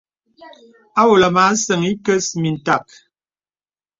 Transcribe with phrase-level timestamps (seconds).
[1.01, 2.85] À wolɔ̀ mə à səŋ ìkə̀s mìntàk.